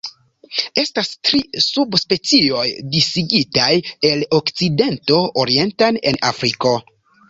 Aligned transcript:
Estas 0.83 1.11
tri 1.29 1.41
subspecioj 1.65 2.65
disigitaj 2.97 3.71
el 4.13 4.27
okcidento 4.43 5.25
orienten 5.47 6.05
en 6.13 6.23
Afriko. 6.37 6.79